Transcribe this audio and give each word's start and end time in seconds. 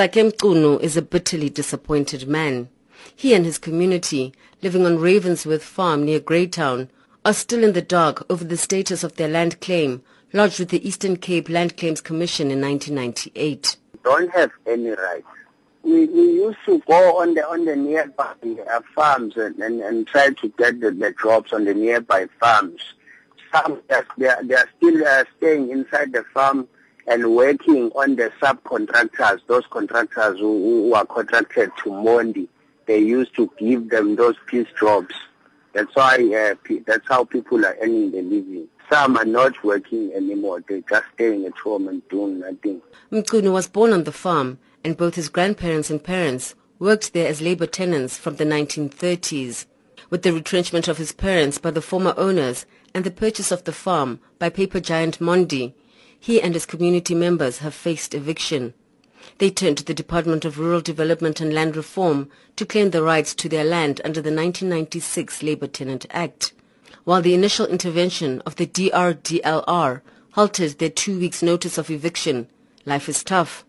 Sakem 0.00 0.32
Mchunu 0.32 0.80
is 0.80 0.96
a 0.96 1.02
bitterly 1.02 1.50
disappointed 1.50 2.26
man. 2.26 2.70
He 3.14 3.34
and 3.34 3.44
his 3.44 3.58
community, 3.58 4.32
living 4.62 4.86
on 4.86 4.96
Ravensworth 4.96 5.60
Farm 5.60 6.06
near 6.06 6.20
Greytown, 6.20 6.88
are 7.22 7.34
still 7.34 7.62
in 7.62 7.74
the 7.74 7.82
dark 7.82 8.24
over 8.30 8.42
the 8.42 8.56
status 8.56 9.04
of 9.04 9.16
their 9.16 9.28
land 9.28 9.60
claim 9.60 10.02
lodged 10.32 10.58
with 10.58 10.70
the 10.70 10.88
Eastern 10.88 11.18
Cape 11.18 11.50
Land 11.50 11.76
Claims 11.76 12.00
Commission 12.00 12.50
in 12.50 12.62
1998. 12.62 13.76
Don't 14.02 14.30
have 14.30 14.50
any 14.66 14.88
rights. 14.88 15.26
We, 15.82 16.06
we 16.06 16.32
used 16.32 16.64
to 16.64 16.78
go 16.88 17.20
on 17.20 17.34
the 17.34 17.46
on 17.46 17.66
the 17.66 17.76
nearby 17.76 18.32
uh, 18.72 18.80
farms 18.94 19.36
and, 19.36 19.58
and, 19.58 19.82
and 19.82 20.06
try 20.06 20.30
to 20.30 20.48
get 20.56 20.80
the, 20.80 20.92
the 20.92 21.14
jobs 21.22 21.52
on 21.52 21.66
the 21.66 21.74
nearby 21.74 22.26
farms. 22.40 22.80
Some 23.52 23.82
they 24.16 24.28
are, 24.28 24.42
they 24.44 24.54
are 24.54 24.68
still 24.78 25.06
uh, 25.06 25.24
staying 25.36 25.68
inside 25.68 26.14
the 26.14 26.24
farm 26.32 26.68
and 27.10 27.34
working 27.34 27.90
on 27.96 28.14
the 28.14 28.30
subcontractors, 28.40 29.40
those 29.48 29.66
contractors 29.68 30.38
who, 30.38 30.86
who 30.86 30.94
are 30.94 31.04
contracted 31.04 31.70
to 31.82 31.90
Mondi. 31.90 32.48
They 32.86 33.00
used 33.00 33.34
to 33.34 33.50
give 33.58 33.90
them 33.90 34.14
those 34.14 34.36
piece 34.46 34.68
jobs. 34.78 35.14
That's 35.72 35.94
why 35.94 36.16
uh, 36.16 36.54
that's 36.86 37.06
how 37.08 37.24
people 37.24 37.66
are 37.66 37.76
earning 37.82 38.12
their 38.12 38.22
living. 38.22 38.68
Some 38.88 39.16
are 39.16 39.24
not 39.24 39.62
working 39.64 40.12
anymore. 40.12 40.62
They're 40.68 40.82
just 40.88 41.06
staying 41.14 41.44
at 41.46 41.56
home 41.58 41.88
and 41.88 42.08
doing 42.08 42.40
nothing. 42.40 42.80
Mchunu 43.10 43.52
was 43.52 43.66
born 43.66 43.92
on 43.92 44.04
the 44.04 44.12
farm, 44.12 44.58
and 44.84 44.96
both 44.96 45.16
his 45.16 45.28
grandparents 45.28 45.90
and 45.90 46.02
parents 46.02 46.54
worked 46.78 47.12
there 47.12 47.28
as 47.28 47.40
labor 47.40 47.66
tenants 47.66 48.18
from 48.18 48.36
the 48.36 48.44
1930s. 48.44 49.66
With 50.10 50.22
the 50.22 50.32
retrenchment 50.32 50.88
of 50.88 50.98
his 50.98 51.12
parents 51.12 51.58
by 51.58 51.72
the 51.72 51.82
former 51.82 52.14
owners 52.16 52.66
and 52.94 53.04
the 53.04 53.10
purchase 53.10 53.52
of 53.52 53.64
the 53.64 53.72
farm 53.72 54.20
by 54.38 54.48
paper 54.48 54.80
giant 54.80 55.18
Mondi, 55.20 55.74
he 56.20 56.40
and 56.40 56.54
his 56.54 56.66
community 56.66 57.14
members 57.14 57.58
have 57.58 57.74
faced 57.74 58.14
eviction. 58.14 58.74
They 59.38 59.50
turned 59.50 59.78
to 59.78 59.84
the 59.84 59.94
Department 59.94 60.44
of 60.44 60.58
Rural 60.58 60.82
Development 60.82 61.40
and 61.40 61.52
Land 61.52 61.76
Reform 61.76 62.28
to 62.56 62.66
claim 62.66 62.90
the 62.90 63.02
rights 63.02 63.34
to 63.36 63.48
their 63.48 63.64
land 63.64 64.02
under 64.04 64.20
the 64.20 64.28
1996 64.28 65.42
Labor 65.42 65.66
Tenant 65.66 66.04
Act. 66.10 66.52
While 67.04 67.22
the 67.22 67.32
initial 67.32 67.66
intervention 67.66 68.42
of 68.42 68.56
the 68.56 68.66
DRDLR 68.66 70.02
halted 70.32 70.78
their 70.78 70.90
two 70.90 71.18
weeks 71.18 71.42
notice 71.42 71.78
of 71.78 71.90
eviction, 71.90 72.48
life 72.84 73.08
is 73.08 73.24
tough, 73.24 73.64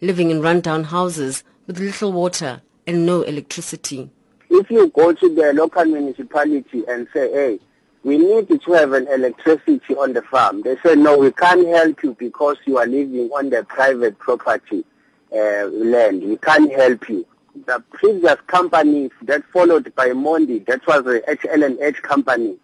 living 0.00 0.30
in 0.30 0.40
rundown 0.40 0.84
houses 0.84 1.42
with 1.66 1.80
little 1.80 2.12
water 2.12 2.62
and 2.86 3.04
no 3.04 3.22
electricity. 3.22 4.10
If 4.48 4.70
you 4.70 4.88
go 4.88 5.12
to 5.12 5.34
the 5.34 5.52
local 5.52 5.84
municipality 5.84 6.84
and 6.88 7.08
say, 7.12 7.32
hey, 7.32 7.58
we 8.06 8.18
need 8.18 8.48
to 8.48 8.72
have 8.72 8.92
an 8.92 9.08
electricity 9.08 9.96
on 9.96 10.12
the 10.12 10.22
farm. 10.22 10.62
They 10.62 10.76
said, 10.76 10.98
no, 10.98 11.18
we 11.18 11.32
can't 11.32 11.66
help 11.66 12.04
you 12.04 12.14
because 12.14 12.56
you 12.64 12.78
are 12.78 12.86
living 12.86 13.28
on 13.30 13.50
the 13.50 13.64
private 13.64 14.16
property 14.20 14.84
uh, 15.32 15.66
land. 15.66 16.22
We 16.22 16.36
can't 16.36 16.72
help 16.72 17.08
you. 17.08 17.26
The 17.66 17.82
previous 17.90 18.36
company 18.46 19.10
that 19.22 19.42
followed 19.52 19.92
by 19.96 20.10
Mondi, 20.10 20.64
that 20.66 20.86
was 20.86 21.02
the 21.02 21.24
HL&H 21.26 22.00
company. 22.02 22.56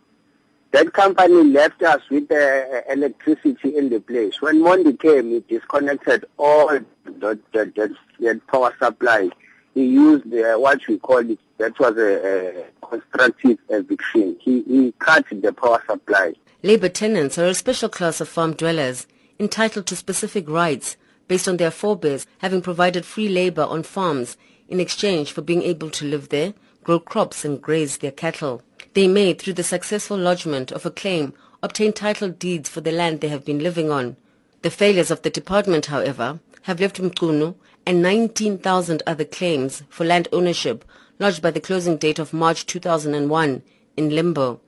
That 0.71 0.93
company 0.93 1.43
left 1.43 1.83
us 1.83 2.03
with 2.09 2.29
the 2.29 2.85
uh, 2.89 2.93
electricity 2.93 3.77
in 3.77 3.89
the 3.89 3.99
place. 3.99 4.41
When 4.41 4.61
Mondi 4.61 4.97
came, 4.97 5.33
it 5.33 5.49
disconnected 5.49 6.25
all 6.39 6.69
the, 6.69 6.87
the, 7.05 7.41
the, 7.53 7.97
the 8.21 8.41
power 8.47 8.73
supply. 8.81 9.29
He 9.75 9.87
used 9.87 10.33
uh, 10.33 10.55
what 10.57 10.87
we 10.87 10.99
call 10.99 11.29
it, 11.29 11.41
that 11.63 11.79
was 11.79 11.97
a, 11.97 12.65
a 12.65 12.87
constructive 12.89 13.57
eviction. 13.69 14.37
He, 14.41 14.63
he 14.63 14.93
cut 14.99 15.25
the 15.31 15.53
power 15.53 15.81
supply. 15.89 16.35
Labor 16.65 16.89
tenants 16.89 17.39
are 17.39 17.47
a 17.47 17.55
special 17.55 17.89
class 17.89 18.21
of 18.21 18.29
farm 18.29 18.55
dwellers 18.55 19.07
entitled 19.39 19.87
to 19.87 19.97
specific 19.97 20.49
rights 20.49 20.97
based 21.29 21.47
on 21.47 21.59
their 21.59 21.71
forebears 21.71 22.27
having 22.39 22.63
provided 22.63 23.07
free 23.07 23.29
labor 23.29 23.63
on 23.63 23.85
farms 23.85 24.37
in 24.69 24.81
exchange 24.81 25.31
for 25.31 25.41
being 25.41 25.63
able 25.63 25.89
to 25.91 26.05
live 26.05 26.31
there, 26.31 26.53
grow 26.83 26.99
crops 26.99 27.45
and 27.45 27.63
graze 27.63 27.99
their 27.99 28.11
cattle. 28.11 28.61
They 28.95 29.07
may, 29.07 29.33
through 29.33 29.55
the 29.55 29.63
successful 29.63 30.19
lodgement 30.19 30.73
of 30.73 30.85
a 30.85 30.91
claim, 30.91 31.33
obtain 31.63 31.93
title 31.93 32.31
deeds 32.31 32.69
for 32.69 32.81
the 32.81 32.91
land 32.91 33.21
they 33.21 33.29
have 33.29 33.45
been 33.45 33.61
living 33.61 33.89
on. 33.89 34.17
The 34.63 34.71
failures 34.71 35.13
of 35.13 35.23
the 35.23 35.31
department, 35.31 35.87
however, 35.87 36.41
have 36.63 36.81
left 36.81 37.01
Mchunu 37.01 37.55
and 37.87 38.03
19,000 38.03 39.03
other 39.07 39.25
claims 39.25 39.85
for 39.89 40.05
land 40.05 40.27
ownership 40.33 40.85
lodged 41.23 41.41
by 41.41 41.53
the 41.53 41.61
closing 41.61 41.97
date 41.97 42.19
of 42.19 42.33
March 42.33 42.67
2001 42.67 43.63
in 43.97 44.11
limbo. 44.11 44.61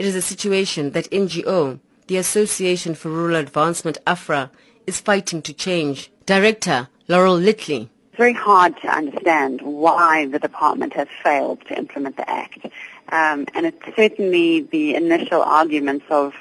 It 0.00 0.04
is 0.04 0.16
a 0.16 0.20
situation 0.20 0.90
that 0.90 1.08
NGO, 1.12 1.78
the 2.08 2.16
Association 2.16 2.96
for 2.96 3.08
Rural 3.08 3.36
Advancement 3.36 3.98
AFRA, 4.04 4.50
is 4.84 5.00
fighting 5.00 5.42
to 5.42 5.52
change. 5.52 6.10
Director 6.26 6.88
Laurel 7.06 7.38
Oettle. 7.38 7.88
It's 8.08 8.16
very 8.16 8.32
hard 8.32 8.76
to 8.82 8.88
understand 8.88 9.62
why 9.62 10.26
the 10.26 10.40
department 10.40 10.92
has 10.94 11.06
failed 11.22 11.60
to 11.68 11.78
implement 11.78 12.16
the 12.16 12.28
Act. 12.28 12.66
Um, 13.10 13.46
and 13.54 13.66
it's 13.66 13.94
certainly 13.94 14.62
the 14.62 14.96
initial 14.96 15.40
arguments 15.40 16.06
of 16.10 16.34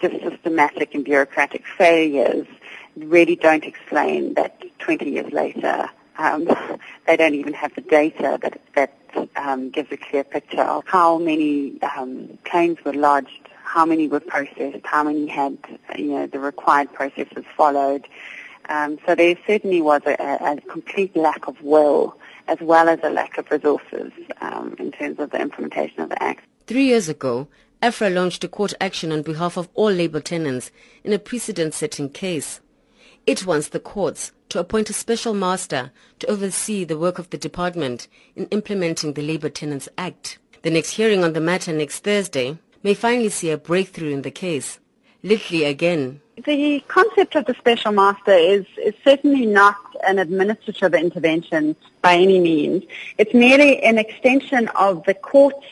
just 0.00 0.18
systematic 0.22 0.94
and 0.94 1.04
bureaucratic 1.04 1.66
failures 1.66 2.46
really 2.96 3.36
don't 3.36 3.64
explain 3.64 4.32
that 4.34 4.62
20 4.78 5.10
years 5.10 5.30
later 5.30 5.90
um, 6.18 6.48
they 7.06 7.16
don't 7.16 7.34
even 7.34 7.54
have 7.54 7.74
the 7.74 7.80
data 7.80 8.38
that, 8.42 8.60
that 8.74 8.92
um, 9.36 9.70
gives 9.70 9.90
a 9.92 9.96
clear 9.96 10.24
picture 10.24 10.62
of 10.62 10.86
how 10.86 11.18
many 11.18 11.80
um, 11.82 12.38
claims 12.44 12.78
were 12.84 12.92
lodged, 12.92 13.48
how 13.64 13.84
many 13.84 14.08
were 14.08 14.20
processed, 14.20 14.84
how 14.84 15.04
many 15.04 15.26
had 15.26 15.56
you 15.96 16.08
know 16.08 16.26
the 16.26 16.38
required 16.38 16.92
processes 16.92 17.44
followed. 17.56 18.06
Um, 18.68 18.98
so 19.06 19.14
there 19.14 19.36
certainly 19.46 19.82
was 19.82 20.02
a, 20.06 20.12
a, 20.12 20.60
complete 20.70 21.16
lack 21.16 21.48
of 21.48 21.60
will 21.62 22.16
as 22.46 22.60
well 22.60 22.88
as 22.88 23.00
a 23.02 23.10
lack 23.10 23.36
of 23.38 23.50
resources 23.50 24.12
um, 24.40 24.76
in 24.78 24.92
terms 24.92 25.18
of 25.18 25.30
the 25.30 25.40
implementation 25.40 26.00
of 26.00 26.10
the 26.10 26.22
Act. 26.22 26.44
Three 26.66 26.84
years 26.84 27.08
ago, 27.08 27.48
AFRA 27.82 28.10
launched 28.10 28.44
a 28.44 28.48
court 28.48 28.72
action 28.80 29.10
on 29.10 29.22
behalf 29.22 29.56
of 29.56 29.68
all 29.74 29.90
labour 29.90 30.20
tenants 30.20 30.70
in 31.02 31.12
a 31.12 31.18
precedent-setting 31.18 32.10
case. 32.10 32.60
It 33.26 33.46
wants 33.46 33.68
the 33.68 33.80
courts 33.80 34.32
to 34.52 34.58
appoint 34.58 34.90
a 34.90 34.92
special 34.92 35.32
master 35.32 35.90
to 36.18 36.26
oversee 36.26 36.84
the 36.84 36.98
work 36.98 37.18
of 37.18 37.30
the 37.30 37.38
department 37.38 38.06
in 38.36 38.44
implementing 38.48 39.14
the 39.14 39.22
Labour 39.22 39.48
Tenants 39.48 39.88
Act. 39.96 40.38
The 40.60 40.68
next 40.68 40.90
hearing 40.90 41.24
on 41.24 41.32
the 41.32 41.40
matter 41.40 41.72
next 41.72 42.00
Thursday 42.00 42.58
may 42.82 42.92
finally 42.92 43.30
see 43.30 43.48
a 43.48 43.56
breakthrough 43.56 44.12
in 44.12 44.20
the 44.20 44.30
case. 44.30 44.78
Oettle 45.24 45.70
again. 45.70 46.20
The 46.44 46.84
concept 46.88 47.34
of 47.34 47.46
the 47.46 47.54
special 47.54 47.92
master 47.92 48.34
is, 48.34 48.66
is 48.76 48.92
certainly 49.02 49.46
not 49.46 49.78
an 50.06 50.18
administrative 50.18 50.92
intervention 50.92 51.74
by 52.02 52.16
any 52.16 52.38
means. 52.38 52.84
It's 53.16 53.32
merely 53.32 53.82
an 53.82 53.96
extension 53.96 54.68
of 54.74 55.02
the 55.04 55.14
court's 55.14 55.64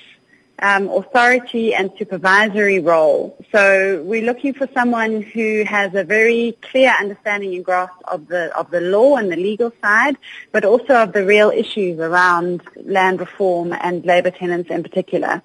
um, 0.60 0.88
authority 0.88 1.74
and 1.74 1.90
supervisory 1.98 2.78
role. 2.78 3.36
So 3.50 4.02
we're 4.04 4.24
looking 4.24 4.54
for 4.54 4.68
someone 4.72 5.22
who 5.22 5.64
has 5.64 5.94
a 5.94 6.04
very 6.04 6.56
clear 6.60 6.94
understanding 7.00 7.54
and 7.54 7.64
grasp 7.64 7.94
of 8.04 8.28
the 8.28 8.56
of 8.56 8.70
the 8.70 8.80
law 8.80 9.16
and 9.16 9.32
the 9.32 9.36
legal 9.36 9.72
side, 9.80 10.16
but 10.52 10.64
also 10.64 10.94
of 10.94 11.12
the 11.12 11.24
real 11.24 11.50
issues 11.50 11.98
around 11.98 12.62
land 12.84 13.20
reform 13.20 13.72
and 13.72 14.04
labour 14.04 14.30
tenants 14.30 14.70
in 14.70 14.82
particular. 14.82 15.42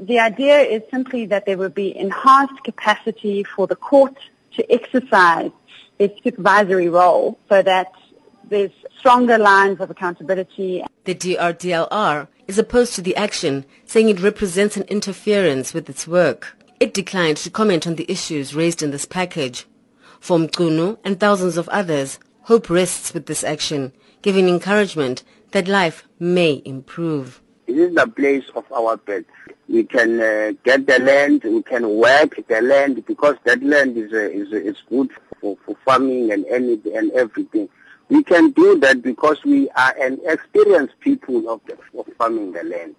The 0.00 0.18
idea 0.18 0.60
is 0.60 0.82
simply 0.90 1.26
that 1.26 1.46
there 1.46 1.56
would 1.56 1.74
be 1.74 1.96
enhanced 1.96 2.64
capacity 2.64 3.44
for 3.44 3.66
the 3.66 3.76
court 3.76 4.16
to 4.56 4.72
exercise 4.72 5.52
its 5.98 6.20
supervisory 6.24 6.88
role 6.88 7.38
so 7.48 7.62
that 7.62 7.92
there's 8.48 8.72
stronger 8.98 9.38
lines 9.38 9.80
of 9.80 9.90
accountability. 9.90 10.82
The 11.04 11.14
DRDLR 11.14 12.26
is 12.48 12.58
opposed 12.58 12.94
to 12.94 13.02
the 13.02 13.14
action, 13.14 13.64
saying 13.84 14.08
it 14.08 14.22
represents 14.22 14.76
an 14.76 14.82
interference 14.84 15.74
with 15.74 15.88
its 15.88 16.08
work. 16.08 16.56
It 16.80 16.94
declined 16.94 17.36
to 17.38 17.50
comment 17.50 17.86
on 17.86 17.96
the 17.96 18.10
issues 18.10 18.54
raised 18.54 18.82
in 18.82 18.90
this 18.90 19.04
package. 19.04 19.66
For 20.18 20.38
Mchunu 20.38 20.98
and 21.04 21.20
thousands 21.20 21.58
of 21.58 21.68
others, 21.68 22.18
hope 22.42 22.70
rests 22.70 23.12
with 23.12 23.26
this 23.26 23.44
action, 23.44 23.92
giving 24.22 24.48
encouragement 24.48 25.22
that 25.52 25.68
life 25.68 26.08
may 26.18 26.62
improve. 26.64 27.40
This 27.66 27.90
is 27.90 27.94
the 27.94 28.08
place 28.08 28.48
of 28.56 28.64
our 28.72 28.96
birth. 28.96 29.26
We 29.68 29.84
can 29.84 30.18
uh, 30.18 30.52
get 30.64 30.86
the 30.86 30.98
land, 31.00 31.44
we 31.44 31.62
can 31.62 31.96
work 31.96 32.40
the 32.48 32.62
land 32.62 33.04
because 33.04 33.36
that 33.44 33.62
land 33.62 33.98
is 33.98 34.12
uh, 34.14 34.30
is, 34.30 34.50
is 34.52 34.82
good 34.88 35.10
for, 35.40 35.58
for 35.66 35.76
farming 35.84 36.32
and 36.32 36.46
any, 36.46 36.80
and 36.94 37.12
everything. 37.12 37.68
We 38.08 38.24
can 38.24 38.52
do 38.52 38.78
that 38.80 39.02
because 39.02 39.44
we 39.44 39.68
are 39.70 39.94
an 40.00 40.20
experienced 40.24 40.98
people 41.00 41.50
of, 41.50 41.60
the, 41.66 41.78
of 41.98 42.06
farming 42.18 42.52
the 42.52 42.64
land. 42.64 42.96